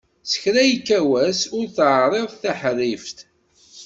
S 0.31 0.33
kra 0.41 0.61
yekka 0.69 0.99
wass 1.09 1.39
ur 1.57 1.67
teɛriḍ 1.75 2.31
taḥerrift. 2.41 3.17